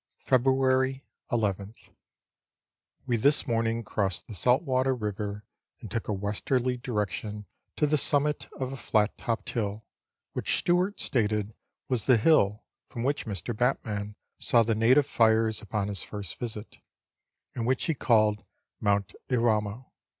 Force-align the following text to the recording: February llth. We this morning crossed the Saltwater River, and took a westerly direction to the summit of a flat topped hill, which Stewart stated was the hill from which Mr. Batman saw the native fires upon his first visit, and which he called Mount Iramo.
February 0.25 1.05
llth. 1.31 1.89
We 3.05 3.17
this 3.17 3.45
morning 3.45 3.83
crossed 3.83 4.25
the 4.25 4.33
Saltwater 4.33 4.95
River, 4.95 5.45
and 5.79 5.91
took 5.91 6.07
a 6.07 6.11
westerly 6.11 6.75
direction 6.77 7.45
to 7.75 7.85
the 7.85 7.99
summit 7.99 8.49
of 8.53 8.73
a 8.73 8.77
flat 8.77 9.15
topped 9.19 9.51
hill, 9.51 9.85
which 10.33 10.57
Stewart 10.57 10.99
stated 10.99 11.53
was 11.87 12.07
the 12.07 12.17
hill 12.17 12.63
from 12.89 13.03
which 13.03 13.27
Mr. 13.27 13.55
Batman 13.55 14.15
saw 14.39 14.63
the 14.63 14.73
native 14.73 15.05
fires 15.05 15.61
upon 15.61 15.87
his 15.87 16.01
first 16.01 16.39
visit, 16.39 16.79
and 17.53 17.67
which 17.67 17.85
he 17.85 17.93
called 17.93 18.43
Mount 18.79 19.13
Iramo. 19.29 19.91